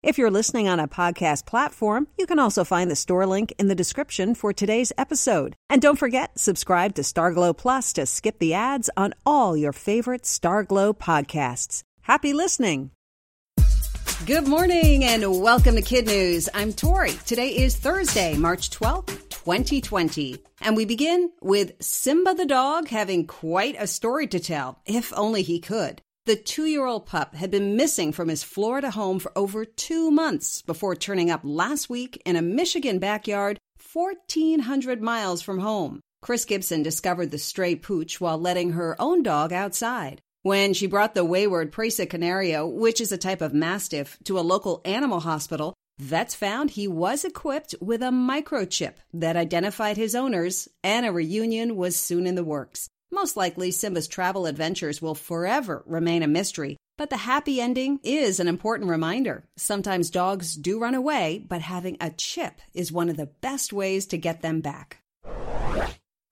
If 0.00 0.16
you're 0.16 0.30
listening 0.30 0.68
on 0.68 0.78
a 0.78 0.86
podcast 0.86 1.44
platform, 1.44 2.06
you 2.16 2.24
can 2.24 2.38
also 2.38 2.62
find 2.62 2.88
the 2.88 2.94
store 2.94 3.26
link 3.26 3.52
in 3.58 3.66
the 3.66 3.74
description 3.74 4.36
for 4.36 4.52
today's 4.52 4.92
episode. 4.96 5.56
And 5.68 5.82
don't 5.82 5.98
forget, 5.98 6.38
subscribe 6.38 6.94
to 6.94 7.02
Starglow 7.02 7.56
Plus 7.56 7.92
to 7.94 8.06
skip 8.06 8.38
the 8.38 8.54
ads 8.54 8.88
on 8.96 9.12
all 9.26 9.56
your 9.56 9.72
favorite 9.72 10.22
Starglow 10.22 10.96
podcasts. 10.96 11.82
Happy 12.02 12.32
listening! 12.32 12.92
Good 14.24 14.46
morning 14.46 15.02
and 15.02 15.40
welcome 15.40 15.74
to 15.74 15.82
Kid 15.82 16.06
News. 16.06 16.48
I'm 16.54 16.72
Tori. 16.72 17.14
Today 17.26 17.48
is 17.48 17.76
Thursday, 17.76 18.36
March 18.36 18.70
12th, 18.70 19.28
2020. 19.30 20.38
And 20.60 20.76
we 20.76 20.84
begin 20.84 21.32
with 21.42 21.72
Simba 21.80 22.34
the 22.34 22.46
dog 22.46 22.88
having 22.88 23.26
quite 23.26 23.74
a 23.76 23.88
story 23.88 24.28
to 24.28 24.38
tell, 24.38 24.80
if 24.86 25.12
only 25.16 25.42
he 25.42 25.58
could. 25.58 26.02
The 26.28 26.36
two 26.36 26.66
year 26.66 26.84
old 26.84 27.06
pup 27.06 27.34
had 27.34 27.50
been 27.50 27.74
missing 27.74 28.12
from 28.12 28.28
his 28.28 28.42
Florida 28.42 28.90
home 28.90 29.18
for 29.18 29.32
over 29.34 29.64
two 29.64 30.10
months 30.10 30.60
before 30.60 30.94
turning 30.94 31.30
up 31.30 31.40
last 31.42 31.88
week 31.88 32.20
in 32.26 32.36
a 32.36 32.42
Michigan 32.42 32.98
backyard 32.98 33.58
1,400 33.94 35.00
miles 35.00 35.40
from 35.40 35.60
home. 35.60 36.00
Chris 36.20 36.44
Gibson 36.44 36.82
discovered 36.82 37.30
the 37.30 37.38
stray 37.38 37.76
pooch 37.76 38.20
while 38.20 38.36
letting 38.36 38.72
her 38.72 38.94
own 39.00 39.22
dog 39.22 39.54
outside. 39.54 40.20
When 40.42 40.74
she 40.74 40.86
brought 40.86 41.14
the 41.14 41.24
wayward 41.24 41.72
Presa 41.72 42.06
Canario, 42.06 42.66
which 42.66 43.00
is 43.00 43.10
a 43.10 43.16
type 43.16 43.40
of 43.40 43.54
mastiff, 43.54 44.18
to 44.24 44.38
a 44.38 44.44
local 44.44 44.82
animal 44.84 45.20
hospital, 45.20 45.72
vets 45.98 46.34
found 46.34 46.72
he 46.72 46.86
was 46.86 47.24
equipped 47.24 47.74
with 47.80 48.02
a 48.02 48.10
microchip 48.10 48.96
that 49.14 49.38
identified 49.38 49.96
his 49.96 50.14
owners, 50.14 50.68
and 50.84 51.06
a 51.06 51.10
reunion 51.10 51.74
was 51.74 51.96
soon 51.96 52.26
in 52.26 52.34
the 52.34 52.44
works. 52.44 52.90
Most 53.10 53.36
likely, 53.36 53.70
Simba's 53.70 54.06
travel 54.06 54.46
adventures 54.46 55.00
will 55.00 55.14
forever 55.14 55.82
remain 55.86 56.22
a 56.22 56.28
mystery, 56.28 56.76
but 56.96 57.10
the 57.10 57.16
happy 57.16 57.60
ending 57.60 58.00
is 58.02 58.38
an 58.38 58.48
important 58.48 58.90
reminder. 58.90 59.44
Sometimes 59.56 60.10
dogs 60.10 60.54
do 60.54 60.78
run 60.78 60.94
away, 60.94 61.44
but 61.48 61.62
having 61.62 61.96
a 62.00 62.10
chip 62.10 62.60
is 62.74 62.92
one 62.92 63.08
of 63.08 63.16
the 63.16 63.30
best 63.40 63.72
ways 63.72 64.06
to 64.06 64.18
get 64.18 64.42
them 64.42 64.60
back. 64.60 64.98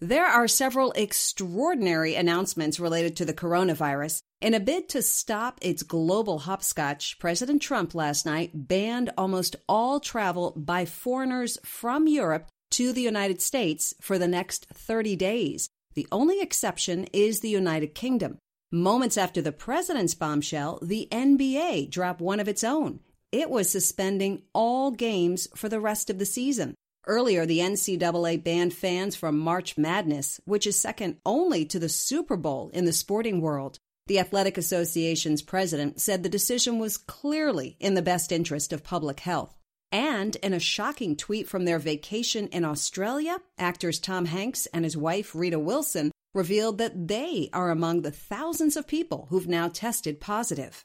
There 0.00 0.26
are 0.26 0.46
several 0.46 0.92
extraordinary 0.92 2.16
announcements 2.16 2.78
related 2.78 3.16
to 3.16 3.24
the 3.24 3.32
coronavirus. 3.32 4.20
In 4.42 4.52
a 4.52 4.60
bid 4.60 4.90
to 4.90 5.00
stop 5.00 5.58
its 5.62 5.82
global 5.82 6.40
hopscotch, 6.40 7.18
President 7.18 7.62
Trump 7.62 7.94
last 7.94 8.26
night 8.26 8.50
banned 8.52 9.10
almost 9.16 9.56
all 9.66 9.98
travel 9.98 10.52
by 10.54 10.84
foreigners 10.84 11.56
from 11.64 12.06
Europe 12.06 12.48
to 12.72 12.92
the 12.92 13.00
United 13.00 13.40
States 13.40 13.94
for 14.02 14.18
the 14.18 14.28
next 14.28 14.66
30 14.74 15.16
days. 15.16 15.70
The 15.96 16.06
only 16.12 16.42
exception 16.42 17.04
is 17.14 17.40
the 17.40 17.48
United 17.48 17.94
Kingdom. 17.94 18.36
Moments 18.70 19.16
after 19.16 19.40
the 19.40 19.50
president's 19.50 20.14
bombshell, 20.14 20.78
the 20.82 21.08
NBA 21.10 21.90
dropped 21.90 22.20
one 22.20 22.38
of 22.38 22.48
its 22.48 22.62
own. 22.62 23.00
It 23.32 23.48
was 23.48 23.70
suspending 23.70 24.42
all 24.52 24.90
games 24.90 25.48
for 25.56 25.70
the 25.70 25.80
rest 25.80 26.10
of 26.10 26.18
the 26.18 26.26
season. 26.26 26.74
Earlier, 27.06 27.46
the 27.46 27.60
NCAA 27.60 28.44
banned 28.44 28.74
fans 28.74 29.16
from 29.16 29.38
March 29.38 29.78
Madness, 29.78 30.38
which 30.44 30.66
is 30.66 30.78
second 30.78 31.16
only 31.24 31.64
to 31.64 31.78
the 31.78 31.88
Super 31.88 32.36
Bowl 32.36 32.70
in 32.74 32.84
the 32.84 32.92
sporting 32.92 33.40
world. 33.40 33.78
The 34.06 34.18
Athletic 34.18 34.58
Association's 34.58 35.40
president 35.40 36.00
said 36.00 36.22
the 36.22 36.28
decision 36.28 36.78
was 36.78 36.98
clearly 36.98 37.76
in 37.80 37.94
the 37.94 38.02
best 38.02 38.32
interest 38.32 38.72
of 38.72 38.84
public 38.84 39.20
health. 39.20 39.55
And 39.92 40.36
in 40.36 40.52
a 40.52 40.60
shocking 40.60 41.16
tweet 41.16 41.48
from 41.48 41.64
their 41.64 41.78
vacation 41.78 42.48
in 42.48 42.64
Australia, 42.64 43.38
actors 43.58 43.98
Tom 43.98 44.26
Hanks 44.26 44.66
and 44.66 44.84
his 44.84 44.96
wife 44.96 45.34
Rita 45.34 45.58
Wilson 45.58 46.12
revealed 46.34 46.78
that 46.78 47.08
they 47.08 47.48
are 47.52 47.70
among 47.70 48.02
the 48.02 48.10
thousands 48.10 48.76
of 48.76 48.86
people 48.86 49.26
who've 49.30 49.48
now 49.48 49.68
tested 49.68 50.20
positive. 50.20 50.84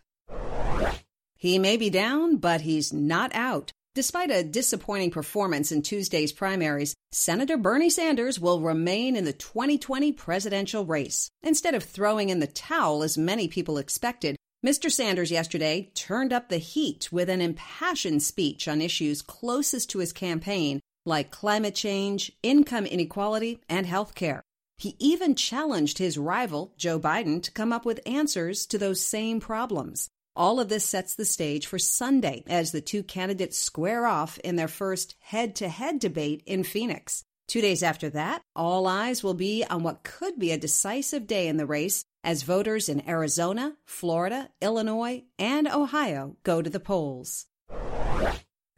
He 1.36 1.58
may 1.60 1.76
be 1.76 1.90
down, 1.90 2.38
but 2.38 2.62
he's 2.62 2.94
not 2.94 3.34
out. 3.34 3.72
Despite 3.94 4.32
a 4.32 4.44
disappointing 4.44 5.12
performance 5.12 5.70
in 5.70 5.82
Tuesday's 5.82 6.32
primaries, 6.32 6.96
Senator 7.12 7.58
Bernie 7.58 7.90
Sanders 7.90 8.40
will 8.40 8.62
remain 8.62 9.18
in 9.18 9.26
the 9.26 9.34
2020 9.34 10.14
presidential 10.14 10.86
race. 10.86 11.30
Instead 11.44 11.76
of 11.76 11.84
throwing 11.84 12.30
in 12.30 12.40
the 12.40 12.48
towel 12.48 13.04
as 13.04 13.18
many 13.18 13.50
people 13.50 13.78
expected, 13.78 14.38
Mr. 14.64 14.92
Sanders 14.92 15.32
yesterday 15.32 15.90
turned 15.96 16.32
up 16.32 16.50
the 16.50 16.60
heat 16.60 17.12
with 17.12 17.30
an 17.30 17.42
impassioned 17.42 18.22
speech 18.22 18.68
on 18.68 18.80
issues 18.80 19.24
closest 19.24 19.90
to 19.90 19.98
his 19.98 20.14
campaign, 20.14 20.80
like 21.04 21.32
climate 21.32 21.74
change, 21.74 22.32
income 22.44 22.86
inequality, 22.86 23.60
and 23.68 23.88
health 23.88 24.14
care. 24.14 24.44
He 24.78 24.96
even 25.00 25.34
challenged 25.34 25.98
his 25.98 26.16
rival, 26.16 26.74
Joe 26.78 27.00
Biden, 27.00 27.42
to 27.42 27.52
come 27.52 27.74
up 27.74 27.86
with 27.86 28.02
answers 28.06 28.68
to 28.68 28.78
those 28.78 29.02
same 29.02 29.40
problems. 29.40 30.10
All 30.36 30.60
of 30.60 30.70
this 30.70 30.86
sets 30.86 31.16
the 31.16 31.26
stage 31.26 31.66
for 31.66 31.80
Sunday 31.80 32.44
as 32.46 32.72
the 32.72 32.82
two 32.82 33.02
candidates 33.02 33.58
square 33.58 34.06
off 34.06 34.38
in 34.44 34.58
their 34.58 34.68
first 34.68 35.16
head 35.22 35.56
to 35.56 35.70
head 35.70 35.98
debate 35.98 36.44
in 36.46 36.64
Phoenix. 36.64 37.24
Two 37.48 37.62
days 37.62 37.82
after 37.82 38.12
that, 38.12 38.44
all 38.56 38.86
eyes 38.86 39.24
will 39.24 39.34
be 39.34 39.66
on 39.66 39.82
what 39.82 40.04
could 40.04 40.38
be 40.38 40.52
a 40.52 40.58
decisive 40.58 41.26
day 41.26 41.48
in 41.48 41.58
the 41.58 41.66
race 41.66 42.06
as 42.24 42.44
voters 42.44 42.90
in 42.90 43.08
Arizona, 43.08 43.76
Florida, 43.86 44.50
Illinois, 44.62 45.24
and 45.40 45.68
Ohio 45.68 46.38
go 46.44 46.62
to 46.62 46.70
the 46.70 46.80
polls. 46.80 47.48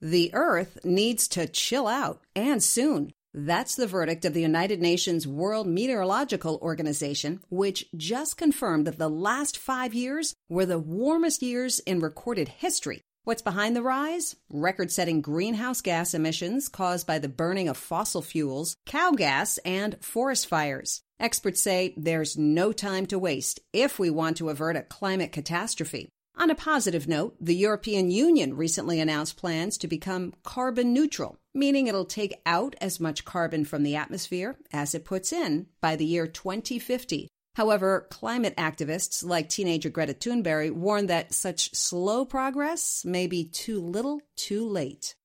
The 0.02 0.32
Earth 0.34 0.80
needs 0.84 1.28
to 1.30 1.48
chill 1.48 1.88
out, 1.88 2.22
and 2.36 2.62
soon. 2.62 3.14
That's 3.34 3.76
the 3.76 3.88
verdict 3.88 4.26
of 4.26 4.34
the 4.34 4.42
United 4.42 4.82
Nations 4.82 5.26
World 5.26 5.66
Meteorological 5.66 6.60
Organization, 6.62 7.40
which 7.50 7.86
just 7.98 8.38
confirmed 8.38 8.86
that 8.86 9.00
the 9.00 9.10
last 9.10 9.58
five 9.58 9.94
years 9.94 10.36
were 10.50 10.66
the 10.66 10.78
warmest 10.78 11.42
years 11.42 11.80
in 11.80 12.00
recorded 12.00 12.48
history. 12.48 13.02
What's 13.24 13.42
behind 13.42 13.76
the 13.76 13.82
rise? 13.82 14.36
Record 14.52 14.92
setting 14.92 15.22
greenhouse 15.22 15.80
gas 15.80 16.14
emissions 16.14 16.68
caused 16.68 17.08
by 17.08 17.20
the 17.20 17.30
burning 17.30 17.70
of 17.70 17.78
fossil 17.78 18.22
fuels, 18.22 18.76
cow 18.86 19.12
gas, 19.12 19.58
and 19.60 19.98
forest 20.04 20.46
fires. 20.46 21.02
Experts 21.24 21.62
say 21.62 21.94
there's 21.96 22.38
no 22.38 22.74
time 22.74 23.06
to 23.06 23.18
waste 23.18 23.62
if 23.72 23.98
we 23.98 24.10
want 24.10 24.36
to 24.36 24.50
avert 24.50 24.76
a 24.76 24.82
climate 24.82 25.32
catastrophe. 25.32 26.10
On 26.36 26.50
a 26.50 26.56
positive 26.56 27.08
note, 27.08 27.38
the 27.40 27.56
European 27.56 28.12
Union 28.12 28.58
recently 28.58 29.00
announced 29.00 29.38
plans 29.38 29.78
to 29.78 29.88
become 29.88 30.34
carbon 30.44 30.92
neutral, 30.92 31.38
meaning 31.54 31.88
it'll 31.88 32.04
take 32.04 32.42
out 32.46 32.76
as 32.82 33.00
much 33.00 33.24
carbon 33.24 33.64
from 33.64 33.84
the 33.84 33.96
atmosphere 33.96 34.58
as 34.74 34.94
it 34.94 35.06
puts 35.06 35.32
in 35.32 35.68
by 35.80 35.96
the 35.96 36.04
year 36.04 36.28
2050. 36.28 37.30
However, 37.56 38.06
climate 38.10 38.58
activists 38.58 39.24
like 39.24 39.48
teenager 39.48 39.90
Greta 39.90 40.14
Thunberg 40.14 40.74
warn 40.74 41.08
that 41.08 41.34
such 41.34 41.74
slow 41.74 42.26
progress 42.26 43.06
may 43.06 43.28
be 43.28 43.46
too 43.46 43.80
little 43.80 44.20
too 44.36 44.68
late. 44.68 45.16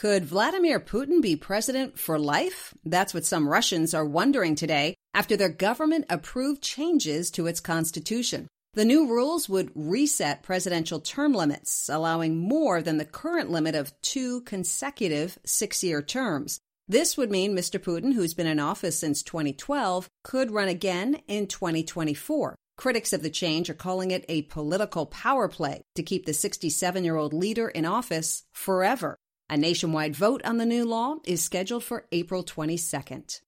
Could 0.00 0.24
Vladimir 0.24 0.80
Putin 0.80 1.20
be 1.20 1.36
president 1.36 1.98
for 1.98 2.18
life? 2.18 2.72
That's 2.86 3.12
what 3.12 3.26
some 3.26 3.46
Russians 3.46 3.92
are 3.92 4.02
wondering 4.02 4.54
today 4.54 4.94
after 5.12 5.36
their 5.36 5.50
government 5.50 6.06
approved 6.08 6.62
changes 6.62 7.30
to 7.32 7.46
its 7.46 7.60
constitution. 7.60 8.48
The 8.72 8.86
new 8.86 9.06
rules 9.10 9.46
would 9.50 9.70
reset 9.74 10.42
presidential 10.42 11.00
term 11.00 11.34
limits, 11.34 11.90
allowing 11.92 12.38
more 12.38 12.80
than 12.80 12.96
the 12.96 13.04
current 13.04 13.50
limit 13.50 13.74
of 13.74 13.92
two 14.00 14.40
consecutive 14.40 15.38
six 15.44 15.84
year 15.84 16.00
terms. 16.00 16.60
This 16.88 17.18
would 17.18 17.30
mean 17.30 17.54
Mr. 17.54 17.78
Putin, 17.78 18.14
who's 18.14 18.32
been 18.32 18.46
in 18.46 18.58
office 18.58 18.98
since 18.98 19.22
2012, 19.22 20.08
could 20.24 20.50
run 20.50 20.68
again 20.68 21.20
in 21.28 21.46
2024. 21.46 22.56
Critics 22.78 23.12
of 23.12 23.22
the 23.22 23.28
change 23.28 23.68
are 23.68 23.74
calling 23.74 24.12
it 24.12 24.24
a 24.30 24.48
political 24.48 25.04
power 25.04 25.46
play 25.46 25.82
to 25.94 26.02
keep 26.02 26.24
the 26.24 26.32
67 26.32 27.04
year 27.04 27.16
old 27.16 27.34
leader 27.34 27.68
in 27.68 27.84
office 27.84 28.44
forever. 28.54 29.18
A 29.52 29.56
nationwide 29.56 30.14
vote 30.14 30.42
on 30.44 30.58
the 30.58 30.64
new 30.64 30.84
law 30.84 31.16
is 31.24 31.42
scheduled 31.42 31.82
for 31.82 32.06
April 32.12 32.44
22nd. 32.44 33.40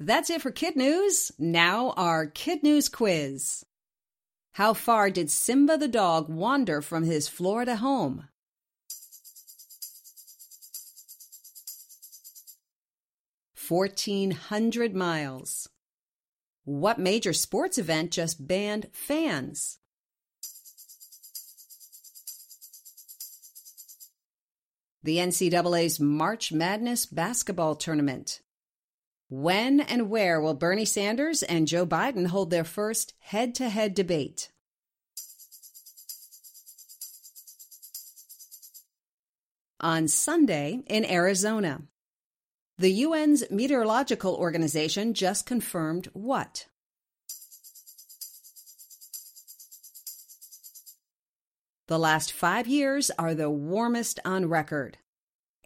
That's 0.00 0.30
it 0.30 0.42
for 0.42 0.50
Kid 0.50 0.74
News. 0.74 1.30
Now, 1.38 1.94
our 1.96 2.26
Kid 2.26 2.64
News 2.64 2.88
quiz. 2.88 3.64
How 4.54 4.74
far 4.74 5.10
did 5.10 5.30
Simba 5.30 5.78
the 5.78 5.86
dog 5.86 6.28
wander 6.28 6.82
from 6.82 7.04
his 7.04 7.28
Florida 7.28 7.76
home? 7.76 8.26
Fourteen 13.54 14.32
hundred 14.32 14.92
miles. 14.92 15.68
What 16.64 16.98
major 16.98 17.32
sports 17.32 17.78
event 17.78 18.10
just 18.10 18.44
banned 18.44 18.88
fans? 18.92 19.78
The 25.04 25.18
NCAA's 25.18 26.00
March 26.00 26.50
Madness 26.50 27.04
basketball 27.04 27.74
tournament. 27.74 28.40
When 29.28 29.80
and 29.80 30.08
where 30.08 30.40
will 30.40 30.54
Bernie 30.54 30.86
Sanders 30.86 31.42
and 31.42 31.66
Joe 31.66 31.84
Biden 31.84 32.26
hold 32.28 32.48
their 32.48 32.64
first 32.64 33.12
head 33.18 33.54
to 33.56 33.68
head 33.68 33.94
debate? 33.94 34.50
On 39.78 40.08
Sunday 40.08 40.82
in 40.86 41.04
Arizona. 41.04 41.82
The 42.78 43.04
UN's 43.04 43.44
meteorological 43.50 44.34
organization 44.34 45.12
just 45.12 45.44
confirmed 45.44 46.08
what? 46.14 46.66
The 51.86 51.98
last 51.98 52.32
five 52.32 52.66
years 52.66 53.10
are 53.18 53.34
the 53.34 53.50
warmest 53.50 54.18
on 54.24 54.48
record. 54.48 54.96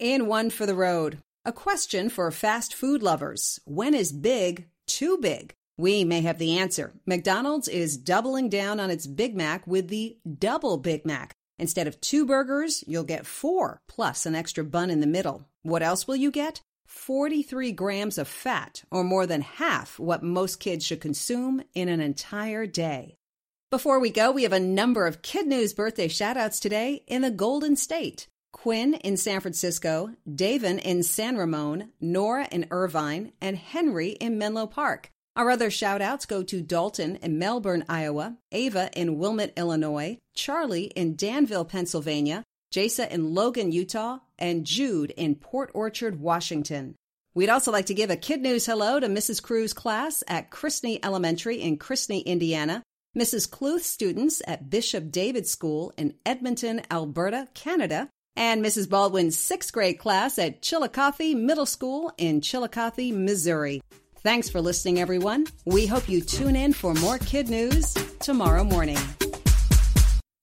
And 0.01 0.27
one 0.27 0.51
for 0.51 0.67
the 0.67 0.75
road. 0.75 1.19
A 1.45 1.53
question 1.53 2.09
for 2.09 2.29
fast 2.33 2.75
food 2.75 3.05
lovers. 3.05 3.61
When 3.65 3.95
is 3.95 4.11
big 4.11 4.67
too 4.89 5.19
big? 5.19 5.55
We 5.77 6.03
may 6.03 6.23
have 6.23 6.39
the 6.39 6.59
answer. 6.59 6.93
McDonald's 7.07 7.69
is 7.69 7.97
doubling 7.97 8.49
down 8.49 8.81
on 8.81 8.91
its 8.91 9.07
Big 9.07 9.37
Mac 9.37 9.65
with 9.65 9.87
the 9.87 10.17
Double 10.41 10.77
Big 10.77 11.07
Mac. 11.07 11.35
Instead 11.57 11.87
of 11.87 12.01
two 12.01 12.27
burgers, 12.27 12.83
you'll 12.89 13.05
get 13.05 13.25
four, 13.25 13.81
plus 13.87 14.27
an 14.27 14.35
extra 14.35 14.65
bun 14.65 14.91
in 14.91 14.99
the 14.99 15.07
middle. 15.07 15.47
What 15.63 15.85
else 15.85 16.09
will 16.09 16.17
you 16.17 16.33
get? 16.33 16.63
43 16.87 17.71
grams 17.71 18.19
of 18.19 18.27
fat, 18.27 18.83
or 18.91 19.05
more 19.05 19.25
than 19.25 19.43
half 19.43 20.01
what 20.01 20.25
most 20.25 20.59
kids 20.59 20.85
should 20.85 21.01
consume 21.01 21.63
in 21.75 21.89
an 21.89 22.01
entire 22.01 22.67
day. 22.67 23.18
Before 23.71 24.01
we 24.01 24.09
go, 24.09 24.31
we 24.33 24.45
have 24.45 24.55
a 24.55 24.61
number 24.61 25.07
of 25.07 25.21
Kid 25.21 25.47
News 25.47 25.75
birthday 25.75 26.09
shoutouts 26.09 26.59
today 26.59 27.03
in 27.07 27.21
the 27.21 27.31
Golden 27.31 27.77
State. 27.77 28.27
Quinn 28.51 28.95
in 28.95 29.19
San 29.19 29.43
Francisco, 29.43 30.15
Davin 30.27 30.81
in 30.81 31.03
San 31.03 31.37
Ramon, 31.37 31.91
Nora 32.01 32.49
in 32.51 32.67
Irvine, 32.71 33.33
and 33.43 33.59
Henry 33.59 34.13
in 34.13 34.39
Menlo 34.39 34.67
Park. 34.67 35.11
Our 35.37 35.51
other 35.51 35.69
shoutouts 35.69 36.27
go 36.27 36.43
to 36.45 36.63
Dalton 36.63 37.17
in 37.17 37.39
Melbourne, 37.39 37.85
Iowa, 37.91 38.39
Ava 38.53 38.89
in 38.95 39.19
Wilmot, 39.19 39.53
Illinois, 39.55 40.17
Charlie 40.35 40.91
in 40.97 41.15
Danville, 41.15 41.67
Pennsylvania, 41.67 42.45
Jasa 42.75 43.07
in 43.11 43.35
Logan, 43.35 43.71
Utah, 43.71 44.21
and 44.39 44.65
Jude 44.65 45.11
in 45.11 45.35
Port 45.35 45.71
Orchard, 45.75 46.21
Washington. 46.21 46.95
We'd 47.35 47.51
also 47.51 47.71
like 47.71 47.87
to 47.87 47.95
give 47.95 48.09
a 48.09 48.17
Kid 48.17 48.41
News 48.41 48.65
hello 48.65 48.99
to 48.99 49.09
Mrs. 49.09 49.43
Crew's 49.43 49.75
class 49.75 50.25
at 50.27 50.51
Chrisney 50.51 51.01
Elementary 51.03 51.61
in 51.61 51.77
Chrisney, 51.77 52.25
Indiana, 52.25 52.83
Mrs. 53.19 53.51
Cluth 53.51 53.83
students 53.83 54.41
at 54.47 54.71
Bishop 54.71 55.11
David 55.11 55.45
School 55.45 55.93
in 55.97 56.15
Edmonton, 56.25 56.83
Alberta, 56.89 57.49
Canada, 57.53 58.09
and 58.37 58.65
Mrs. 58.65 58.89
Baldwin's 58.89 59.37
sixth 59.37 59.73
grade 59.73 59.99
class 59.99 60.39
at 60.39 60.63
Chillicothe 60.63 61.35
Middle 61.35 61.67
School 61.67 62.13
in 62.17 62.41
Chillicothe, 62.41 63.13
Missouri. 63.13 63.83
Thanks 64.23 64.49
for 64.49 64.61
listening, 64.61 65.01
everyone. 65.01 65.47
We 65.65 65.87
hope 65.87 66.09
you 66.09 66.21
tune 66.21 66.55
in 66.55 66.73
for 66.73 66.95
more 66.95 67.19
kid 67.19 67.49
news 67.49 67.93
tomorrow 68.21 68.63
morning. 68.63 68.99